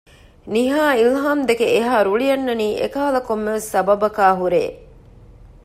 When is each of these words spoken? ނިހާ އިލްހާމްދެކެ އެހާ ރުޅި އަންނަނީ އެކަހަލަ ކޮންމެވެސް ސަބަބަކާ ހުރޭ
ނިހާ 0.53 0.83
އިލްހާމްދެކެ 0.99 1.65
އެހާ 1.73 1.95
ރުޅި 2.07 2.27
އަންނަނީ 2.31 2.67
އެކަހަލަ 2.81 3.21
ކޮންމެވެސް 3.27 3.69
ސަބަބަކާ 3.73 4.25
ހުރޭ 4.39 4.63